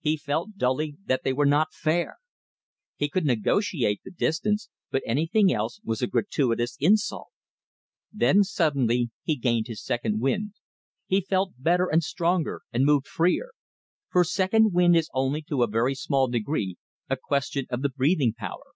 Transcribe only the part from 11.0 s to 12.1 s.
He felt better and